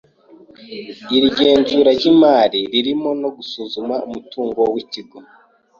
[1.15, 5.17] Iri genzura ryimari ririmo no gusuzuma umutungo wikigo.